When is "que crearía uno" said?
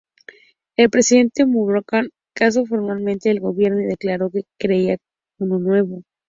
4.31-5.59